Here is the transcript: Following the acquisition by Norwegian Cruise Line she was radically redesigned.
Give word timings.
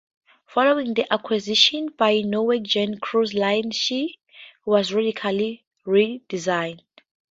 Following 0.47 0.95
the 0.95 1.05
acquisition 1.13 1.89
by 1.95 2.21
Norwegian 2.21 2.97
Cruise 2.97 3.35
Line 3.35 3.69
she 3.69 4.17
was 4.65 4.91
radically 4.91 5.63
redesigned. 5.85 6.79